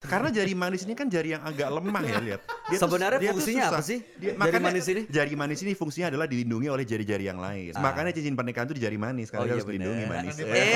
[0.00, 2.40] Karena jari manis ini kan jari yang agak lemah ya lihat.
[2.66, 3.76] Dia tuh- Sebenarnya dia tuh fungsinya susah.
[3.76, 3.98] apa sih?
[4.16, 5.02] Dia, Jari makanya manis ini?
[5.06, 7.76] Jari manis ini fungsinya adalah dilindungi oleh jari-jari yang lain.
[7.76, 7.84] Ah.
[7.84, 10.34] Makanya cincin pernikahan itu di jari manis karena Oh, dia iya harus dilindungi manis.
[10.40, 10.72] Eh.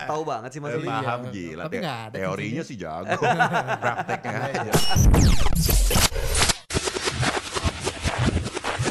[0.00, 1.30] Tahu banget sih Mas Eh, paham Iya.
[1.30, 1.62] gila.
[1.62, 3.22] Tapi Te- nggak ada Teorinya sih jago.
[3.82, 4.72] Prakteknya aja.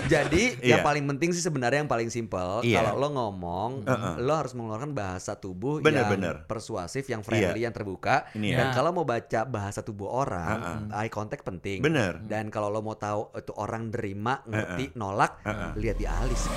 [0.10, 0.76] Jadi Iya.
[0.76, 2.82] yang paling penting sih sebenarnya yang paling simpel Iya.
[2.82, 4.14] kalau lo ngomong Heeh.
[4.20, 6.36] lo harus mengeluarkan bahasa tubuh Bener, yang bener.
[6.44, 8.26] persuasif, yang friendly, yang terbuka.
[8.34, 11.80] Ini Dan kalau mau baca bahasa tubuh orang, eye contact penting.
[11.80, 12.18] Bener.
[12.20, 15.40] Dan kalau lo mau tahu itu orang nerima, ngerti, nolak,
[15.78, 16.50] lihat di alis.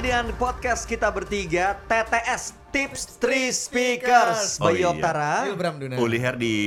[0.00, 4.88] Lagi dengan podcast kita bertiga TTS Tips 3 Speakers Oh, Bayu iya.
[4.88, 5.98] Oktara Bram Duna.
[5.98, 6.58] Uli Herdi.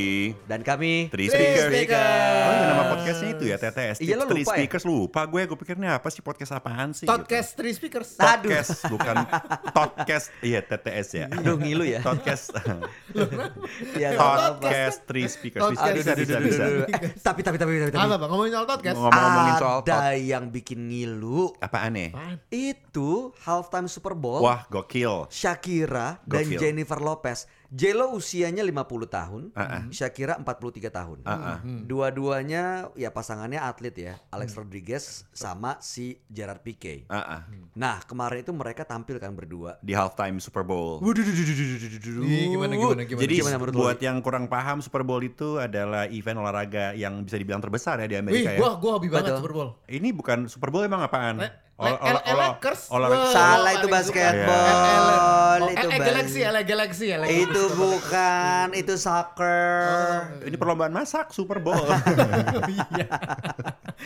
[0.44, 1.72] dan kami Three Three speakers.
[1.72, 2.44] speakers.
[2.44, 3.98] Oh, ini nama podcastnya itu ya TTS.
[3.98, 4.58] Iya, lo Tips Three lupa ya?
[4.60, 5.42] speakers lupa gue.
[5.46, 7.08] Gue pikirnya apa sih podcast apaan sih?
[7.08, 8.10] Podcast Three Speakers.
[8.10, 8.20] Gitu.
[8.20, 9.16] Podcast bukan
[9.78, 10.26] podcast.
[10.40, 11.26] Iya TTS ya.
[11.32, 12.52] Aduh ngilu ya Podcast.
[13.94, 15.64] Iya, podcast Three speakers.
[15.72, 16.64] Bisa bisa bisa bisa.
[16.84, 18.28] Eh, Tapi tapi tapi tapi tapi Apa bang?
[18.28, 18.98] Ngomongin soal podcast.
[18.98, 20.20] Ngomong-ngomongin soal ada pod.
[20.20, 22.10] yang bikin ngilu Apaan nih?
[22.50, 25.30] Itu halftime Super Bowl Wah gokil.
[25.30, 26.58] Shakira dan Gokil.
[26.58, 27.46] Jennifer Lopez.
[27.70, 28.78] Jelo usianya 50
[29.08, 31.26] tahun, Ah, Shakira 43 tahun.
[31.26, 31.60] Ah, ah.
[31.64, 32.64] Dua-duanya
[32.94, 37.06] ya pasangannya atlet ya, Alex Rodriguez sama si Gerard Piqué.
[37.08, 37.42] Ah, ah.
[37.74, 39.78] Nah, kemarin itu mereka tampil kan berdua.
[39.80, 41.02] Di halftime Super Bowl.
[41.02, 43.24] Gimana gimana gimana.
[43.26, 44.02] Jadi Gimana buat lo?
[44.02, 48.14] yang kurang paham Super Bowl itu adalah event olahraga yang bisa dibilang terbesar ya di
[48.14, 48.60] Wih, Amerika ya.
[48.60, 49.40] gua gua hobi banget Betul.
[49.40, 49.70] Super Bowl.
[49.88, 51.42] Ini bukan Super Bowl emang apaan?
[51.74, 52.82] Lakers.
[53.34, 55.58] Salah itu basketball.
[55.64, 60.42] Oh, itu eh, eh, Galaxy, LA Galaxy, LA Itu bukan, itu soccer.
[60.46, 61.78] Ini perlombaan masak Super Bowl.
[62.94, 63.08] Iya.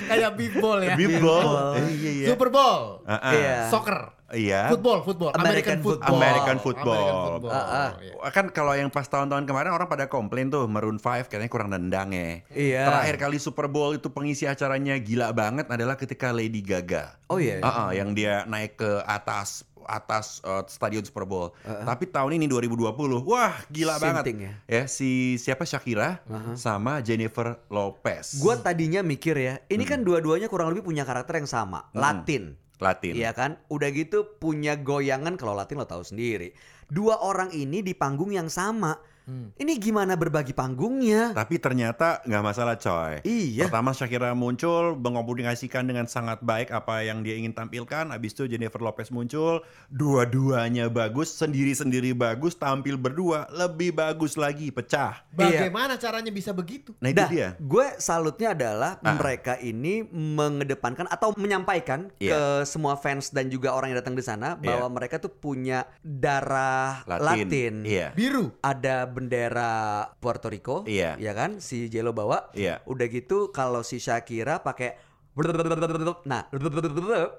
[0.07, 0.95] Kayak big ball ya.
[0.95, 1.75] Big Bowl.
[1.75, 2.27] Eh, Iya iya.
[2.31, 3.03] Super Bowl.
[3.07, 3.67] Iya.
[3.71, 4.16] Soccer.
[4.27, 4.67] Iya.
[4.75, 5.31] Football, football.
[5.31, 6.03] American American, football.
[6.03, 6.19] football.
[6.19, 6.95] American football.
[6.99, 7.51] American football.
[7.55, 7.89] Ah, ah.
[8.03, 8.29] Iya.
[8.35, 12.11] Kan kalau yang pas tahun-tahun kemarin orang pada komplain tuh Maroon 5 katanya kurang nendang
[12.11, 12.43] ya.
[12.51, 12.83] Iya.
[12.91, 17.15] Terakhir kali Super Bowl itu pengisi acaranya gila banget adalah ketika Lady Gaga.
[17.31, 17.63] Oh iya.
[17.63, 21.55] Ah, ah, yang dia naik ke atas atas uh, stadion Super Bowl.
[21.63, 24.67] Tapi tahun ini 2020, wah gila Sinting banget.
[24.67, 24.83] Ya.
[24.85, 26.59] si siapa Shakira Uh-huh.
[26.59, 28.43] sama Jennifer Lopez.
[28.43, 32.59] Gue tadinya mikir ya, ini kan dua-duanya kurang lebih punya karakter yang sama, Latin.
[32.77, 33.17] Latin.
[33.17, 33.57] Iya kan?
[33.73, 36.53] Udah gitu punya goyangan kalau Latin lo tahu sendiri.
[36.87, 38.95] Dua orang ini di panggung yang sama.
[39.27, 41.35] Ini gimana berbagi panggungnya?
[41.35, 43.19] Tapi ternyata nggak masalah coy.
[43.27, 43.67] Iya.
[43.67, 48.15] Pertama Shakira muncul, mengomunikasikan dengan sangat baik apa yang dia ingin tampilkan.
[48.15, 49.59] Abis itu Jennifer Lopez muncul,
[49.91, 55.27] dua-duanya bagus, sendiri-sendiri bagus, tampil berdua lebih bagus lagi, pecah.
[55.35, 56.95] Bagaimana caranya bisa begitu?
[57.03, 57.49] Nah itu Nah, dia.
[57.59, 59.19] gue salutnya adalah Ah.
[59.19, 62.31] mereka ini mengedepankan atau menyampaikan Iya.
[62.31, 67.03] ke semua fans dan juga orang yang datang di sana bahwa mereka tuh punya darah
[67.03, 67.25] Latin.
[67.27, 67.73] Latin.
[67.83, 68.07] Iya.
[68.15, 68.55] Biru.
[68.63, 71.17] Ada bendera Puerto Rico, Iya.
[71.17, 71.57] ya kan?
[71.57, 72.53] Si Jelo bawa.
[72.53, 72.85] Iya.
[72.85, 75.01] Udah gitu kalau si Shakira pakai
[76.31, 76.49] nah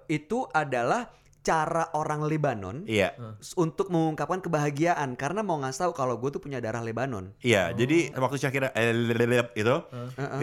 [0.06, 1.10] itu adalah
[1.48, 3.16] cara orang Lebanon Iya.
[3.56, 7.32] untuk mengungkapkan kebahagiaan karena mau ngasih tahu kalau gue tuh punya darah Lebanon.
[7.40, 8.92] Iya, jadi waktu Shakira eh,
[9.56, 9.74] itu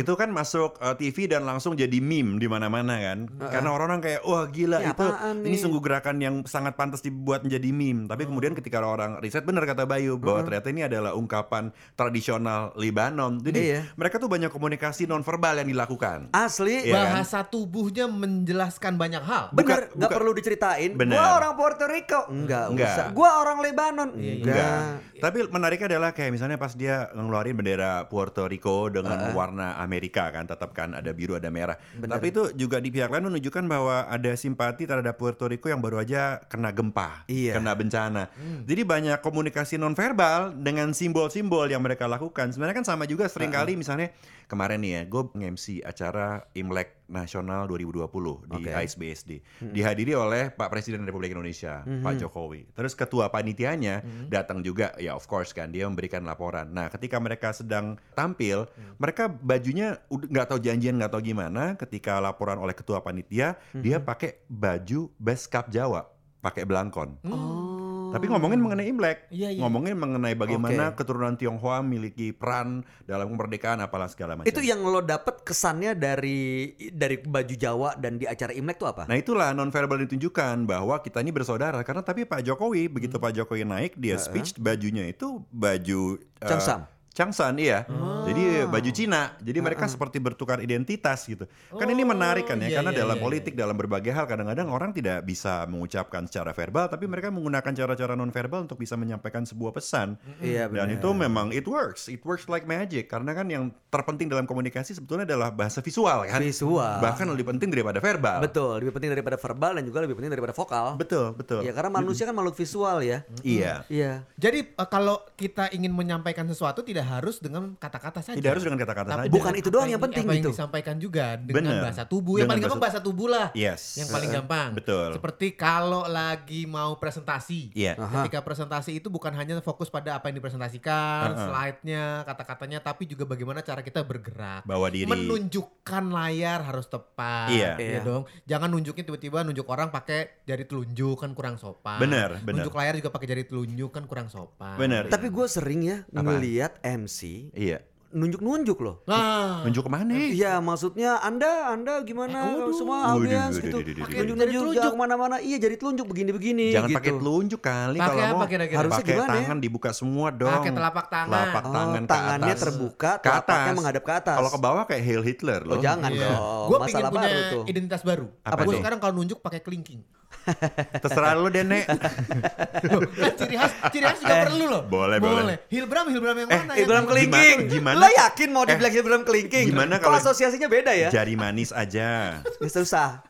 [0.02, 3.30] itu kan masuk eh, TV dan langsung jadi meme di mana-mana kan.
[3.38, 7.06] Karena orang-orang kayak wah gila Ini itu apaan ini nih?" sungguh gerakan yang sangat pantas
[7.06, 8.10] dibuat menjadi meme.
[8.10, 13.38] Tapi kemudian ketika orang riset benar kata Bayu bahwa ternyata ini adalah ungkapan tradisional Lebanon.
[13.44, 13.82] Jadi Iya.
[13.94, 16.34] mereka tuh banyak komunikasi nonverbal yang dilakukan.
[16.34, 16.98] Asli, kan?
[16.98, 19.46] Bahasa tubuhnya menjelaskan banyak hal.
[19.54, 20.95] bener nggak perlu diceritain.
[20.96, 21.16] Bener.
[21.16, 22.88] Gua orang Puerto Rico, enggak, Enggak.
[22.90, 23.06] usah.
[23.12, 24.42] Gua orang Lebanon, Enggak.
[24.42, 24.80] enggak.
[25.16, 30.44] Tapi menariknya adalah kayak misalnya pas dia ngeluarin bendera Puerto Rico dengan warna Amerika kan,
[30.44, 31.76] tetap kan ada biru ada merah.
[31.96, 36.00] Tapi itu juga di pihak lain menunjukkan bahwa ada simpati terhadap Puerto Rico yang baru
[36.00, 37.56] aja kena gempa, Iya.
[37.56, 38.24] kena bencana.
[38.64, 42.52] Jadi banyak komunikasi nonverbal dengan simbol-simbol yang mereka lakukan.
[42.52, 44.12] Sebenarnya kan sama juga sering kali misalnya
[44.46, 48.70] kemarin nih ya, gue nge-MC acara Imlek Nasional 2020 di Oke.
[48.70, 49.32] AISBSD.
[49.64, 52.68] Dihadiri oleh Pak Presiden Republik Indonesia, Pak Jokowi.
[52.76, 56.68] Terus ketua panitianya datang juga, ya of course kan, dia memberikan laporan.
[56.68, 58.68] Nah, ketika mereka sedang tampil,
[59.00, 61.80] mereka bajunya nggak tahu janjian nggak tahu gimana.
[61.80, 66.12] Ketika laporan oleh ketua panitia, dia pakai baju best cup Jawa,
[66.44, 67.24] pakai belangkon.
[67.24, 67.75] Oh.
[68.12, 69.62] Tapi ngomongin mengenai Imlek, Iya, iya.
[69.62, 71.02] ngomongin mengenai bagaimana Oke.
[71.02, 74.50] keturunan Tionghoa memiliki peran dalam kemerdekaan apalah segala macam.
[74.50, 79.06] Itu yang lo dapet kesannya dari dari baju Jawa dan di acara Imlek tuh apa?
[79.06, 82.94] Nah itulah nonverbal ditunjukkan bahwa kita ini bersaudara karena tapi Pak Jokowi Hmm.
[82.94, 86.86] begitu Pak Jokowi naik dia speech bajunya itu baju eh, Changsam.
[87.16, 87.88] Changsan iya.
[88.28, 89.32] Jadi baju Cina.
[89.40, 91.48] Jadi mereka seperti bertukar identitas gitu.
[91.72, 94.68] Kan ini menarik kan ya iya, karena iya, dalam iya, politik dalam berbagai hal kadang-kadang
[94.68, 99.72] orang tidak bisa mengucapkan secara verbal tapi mereka menggunakan cara-cara nonverbal untuk bisa menyampaikan sebuah
[99.72, 100.20] pesan.
[100.44, 102.12] Iya Dan itu memang it works.
[102.12, 106.44] It works like magic karena kan yang terpenting dalam komunikasi sebetulnya adalah bahasa visual kan.
[106.44, 107.00] Visual.
[107.00, 108.44] Bahkan lebih penting daripada verbal.
[108.44, 111.00] Betul, lebih penting daripada verbal dan juga lebih penting daripada vokal.
[111.00, 111.64] Betul, betul.
[111.64, 113.24] Ya karena manusia kan makhluk visual ya.
[113.40, 113.88] Iya.
[113.88, 114.28] Iya.
[114.36, 118.36] Jadi eh, kalau kita ingin menyampaikan sesuatu tidak harus dengan kata-kata saja.
[118.36, 119.30] Tidak harus dengan kata-kata saja.
[119.30, 121.84] Bukan itu doang yang penting apa yang disampaikan juga dengan Bener.
[121.86, 122.36] bahasa tubuh.
[122.36, 123.48] Yang Dengan paling gampang bahasa- bahasa tubuh lah.
[123.54, 123.82] Yes.
[123.96, 124.70] Yang paling gampang.
[124.74, 125.10] Betul.
[125.14, 127.72] Seperti kalau lagi mau presentasi.
[127.72, 127.94] Iya.
[127.96, 128.26] Aha.
[128.26, 131.46] Ketika presentasi itu bukan hanya fokus pada apa yang dipresentasikan, Uh-uh.
[131.46, 134.66] slide-nya, kata-katanya, tapi juga bagaimana cara kita bergerak.
[134.66, 135.06] Bawa diri.
[135.06, 137.48] Menunjukkan layar harus tepat.
[137.48, 137.76] Iya.
[137.76, 138.00] ya Iya.
[138.02, 138.24] dong.
[138.44, 141.98] Jangan nunjukin tiba-tiba nunjuk orang pakai jari telunjuk kan kurang sopan.
[141.98, 142.64] Bener, bener.
[142.64, 144.76] Nunjuk layar juga pakai jari telunjuk kan kurang sopan.
[144.76, 145.06] Bener.
[145.08, 146.26] Tapi gue sering ya Apaan?
[146.28, 147.80] ngelihat MC Iya.
[148.16, 149.04] Nunjuk-nunjuk loh.
[149.04, 150.16] Nah, Nunjuk ke mana?
[150.16, 153.78] Iya, maksudnya Anda, Anda gimana Eh, semua waduh, gitu.
[153.78, 154.88] Nunjuk-nunjuk jangan telunjuk.
[154.90, 155.36] ke mana-mana.
[155.38, 156.98] Iya, jadi telunjuk begini-begini Jangan gitu.
[156.98, 158.48] pakai telunjuk kali Pakai kalau apa mau.
[158.48, 158.78] kira-kira?
[158.80, 159.36] Harusnya pakai gimana ya?
[159.38, 160.48] tangan dibuka semua dong.
[160.56, 161.30] Pakai telapak tangan.
[161.30, 162.64] Telapak Oh, tangan ke tangannya atas.
[162.64, 163.76] terbuka, ke telapaknya atas.
[163.76, 164.36] menghadap ke atas.
[164.36, 165.76] Kalau ke bawah kayak Hail Hitler loh.
[165.76, 166.24] Oh, jangan Iya.
[166.24, 166.40] dong.
[166.66, 167.64] Gue pengen Masalah punya baru tuh.
[167.68, 168.28] identitas baru.
[168.42, 170.00] Apa Gue sekarang kalau nunjuk pakai kelingking.
[171.02, 171.86] Terserah lu deh, Nek.
[171.90, 174.82] kan ciri khas, ciri khas juga Eh, perlu loh.
[174.86, 175.56] boleh, boleh.
[175.68, 176.74] Hilbram, Hilbram yang Eh, mana?
[176.76, 177.58] Ibram yang kelingking.
[177.68, 179.66] gimana- Lo yakin mau dibilang Ibram kelingking?
[179.68, 181.10] gimana Kok kalau- asosiasinya beda ya?
[181.10, 182.40] Jari manis aja.
[182.40, 183.26] Ya, susah.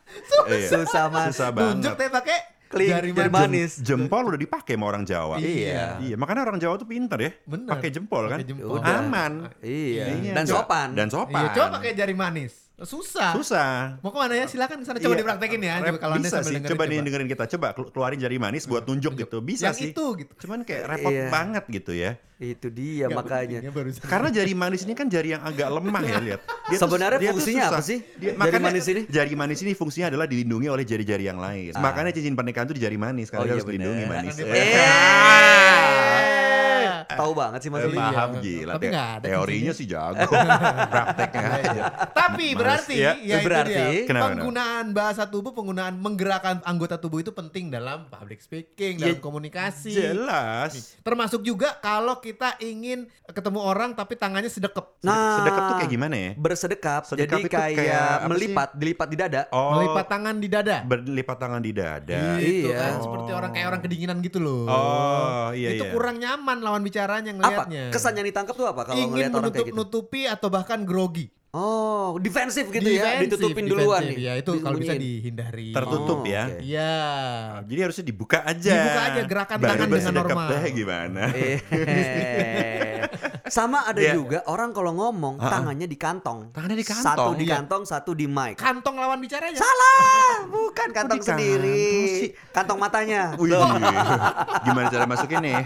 [0.46, 0.68] Iya.
[0.70, 1.32] Susah, Mas.
[1.32, 1.96] Susah banget.
[1.96, 3.46] teh pakai Keling, jari jari manis.
[3.46, 3.72] manis.
[3.78, 5.38] Jempol udah dipakai sama orang Jawa.
[5.38, 6.02] Iya.
[6.02, 7.30] Iya, makanya orang Jawa tuh pinter ya.
[7.46, 7.70] Bener.
[7.70, 8.38] Pakai jempol kan.
[8.38, 8.76] Pakai jempol.
[8.76, 8.98] Udah.
[9.00, 9.32] Aman.
[9.62, 10.04] Iya.
[10.12, 10.88] Iya, Dan sopan.
[10.92, 11.46] Dan sopan.
[11.46, 12.65] Iya, coba pakai jari manis.
[12.78, 13.32] Susah.
[13.32, 13.96] Susah.
[14.04, 14.44] Mau ke mana ya?
[14.44, 15.20] Silakan ke sana coba Iya.
[15.24, 15.74] dipraktekin ya.
[15.74, 16.52] Coba Rep- kalau Anda bisa sih.
[16.52, 17.44] dengerin, Coba nih dengerin kita.
[17.48, 19.40] Coba kelu- keluarin jari manis buat tunjuk gitu.
[19.40, 19.90] Bisa Yang sih.
[19.90, 20.32] itu gitu.
[20.38, 21.26] Cuman kayak repot Iya.
[21.26, 22.20] banget gitu ya.
[22.36, 23.58] Itu dia Nggak makanya.
[24.04, 26.40] Karena jari manis ini kan jari yang agak lemah ya lihat.
[26.44, 27.72] Dia tuh- Sebenarnya dia tuh fungsinya susah.
[27.72, 27.98] apa sih?
[28.12, 29.02] Dia, Jari makanya manis ini?
[29.08, 31.72] Jari manis ini fungsinya adalah dilindungi oleh jari-jari yang lain.
[31.72, 31.80] Ah.
[31.80, 34.34] Makanya cincin pernikahan tuh di jari manis karena Oh, dia iya harus dilindungi manis.
[34.36, 36.04] Eh, dia-
[37.16, 37.96] Tahu banget sih Mas Oli.
[37.96, 38.40] paham Iya.
[38.40, 38.72] gila.
[38.74, 40.30] Tapi nggak ada teorinya sih jago.
[40.92, 41.82] Prakteknya aja.
[42.08, 42.58] Tapi Males.
[42.58, 43.12] berarti Ya.
[43.16, 43.72] ya, itu Berarti?
[43.72, 43.88] dia.
[44.04, 49.22] Kenapa, penggunaan bahasa tubuh, penggunaan menggerakkan anggota tubuh itu penting dalam public speaking, dalam Ya,
[49.22, 49.92] komunikasi.
[49.92, 50.96] Jelas.
[50.98, 55.00] Termasuk juga kalau kita ingin ketemu orang tapi tangannya sedekep.
[55.02, 56.30] Nah, Sedekap tuh kayak gimana ya?
[56.34, 59.42] Bersedekap, Sedekap jadi kayak, kayak melipat, dilipat di dada.
[59.50, 60.76] Oh, Melipat tangan di dada.
[60.82, 62.22] berlipat tangan di dada.
[62.36, 62.76] Gitu Iya.
[62.76, 64.66] kan, seperti orang kayak orang kedinginan gitu loh.
[64.66, 65.92] Oh, iya itu iya.
[65.92, 67.66] kurang nyaman lawan bicaranya Apa?
[67.68, 67.84] ngelihatnya.
[67.94, 69.74] Kesan yang ditangkap tuh apa kalau ingin ngelihat orang kayak gitu?
[69.76, 71.35] menutup-nutupi atau bahkan grogi.
[71.56, 74.16] Oh, defensif gitu ya, Defensif, ditutupin duluan nih.
[74.20, 75.72] Ya itu kalau bisa dihindari.
[75.72, 76.52] Tertutup Oh, ya.
[76.60, 76.94] Iya.
[77.64, 78.72] Jadi harusnya dibuka aja.
[78.76, 80.46] Dibuka aja, gerakan Baru tangan dengan normal.
[80.52, 81.22] deh gimana?
[81.32, 81.58] Eh.
[83.46, 85.50] Sama ada Dia- juga orang kalau ngomong Ah, ah.
[85.54, 86.50] tangannya di kantong.
[86.50, 87.32] Tangannya di Satu kantong.
[87.32, 87.54] di Iya.
[87.56, 88.58] kantong, satu di mic.
[88.58, 89.54] Kantong lawan bicaranya.
[89.54, 92.34] Salah, bukan kantong kantong sendiri.
[92.50, 93.38] Kantong matanya.
[93.38, 93.54] Wih,
[94.60, 95.62] gimana cara masukin nih?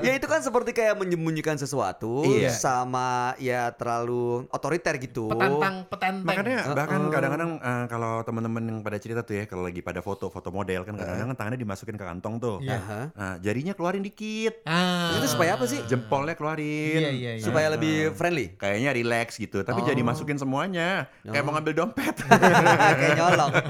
[0.00, 2.50] ya itu kan seperti kayak menyembunyikan sesuatu Iya.
[2.50, 5.28] sama ya terlalu otoriter gitu.
[5.28, 6.24] Petantang, petenteng.
[6.24, 10.28] Makanya bahkan kadang-kadang eh, kalau teman-teman yang pada cerita tuh ya kalau lagi pada foto
[10.28, 12.56] foto model kan kadang-kadang tangannya dimasukin ke kantong tuh.
[12.58, 13.12] Iya.
[13.12, 14.64] Nah, jarinya keluarin dikit.
[14.64, 15.12] Ah.
[15.14, 15.82] Itu supaya apa sih?
[15.84, 17.00] Jempolnya keluarin.
[17.00, 17.44] Iya, iya, iya.
[17.44, 18.54] Supaya lebih friendly.
[18.54, 20.06] Kayaknya relax gitu, tapi jadi Oh.
[20.06, 21.10] masukin semuanya.
[21.20, 22.14] Kayak mau ngambil dompet.
[22.98, 23.52] kayak nyolong.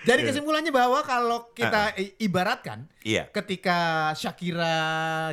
[0.00, 3.28] Jadi kesimpulannya bahwa kalau kita i- ibaratkan Iya.
[3.30, 4.76] ketika Shakira,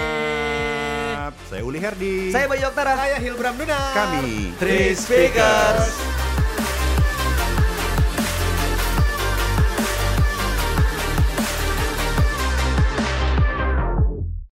[1.51, 2.31] Saya Uli Herdi.
[2.31, 2.95] Saya Bayu Oktara.
[2.95, 3.99] saya Hilbram Duna.
[3.99, 6.18] kami Three Speakers.